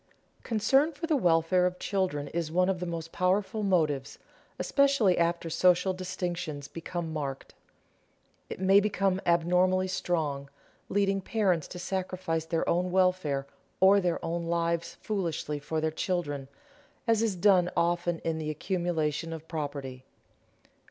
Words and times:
Concern 0.41 0.91
for 0.91 1.05
the 1.05 1.15
welfare 1.15 1.67
of 1.67 1.77
children 1.77 2.27
is 2.29 2.51
one 2.51 2.69
of 2.69 2.79
the 2.79 2.87
most 2.87 3.11
powerful 3.11 3.61
motives, 3.61 4.17
especially 4.57 5.15
after 5.15 5.47
social 5.47 5.93
distinctions 5.93 6.67
become 6.67 7.13
marked. 7.13 7.53
It 8.49 8.59
may 8.59 8.79
become 8.79 9.21
abnormally 9.27 9.87
strong, 9.87 10.49
leading 10.89 11.21
parents 11.21 11.67
to 11.67 11.77
sacrifice 11.77 12.45
their 12.45 12.67
own 12.67 12.89
welfare 12.89 13.45
or 13.79 14.01
their 14.01 14.17
own 14.25 14.47
lives 14.47 14.95
foolishly 15.01 15.59
for 15.59 15.79
their 15.79 15.91
children, 15.91 16.47
as 17.07 17.21
is 17.21 17.35
done 17.35 17.69
often 17.77 18.17
in 18.23 18.39
the 18.39 18.49
accumulation 18.49 19.31
of 19.31 19.47
property. 19.47 20.03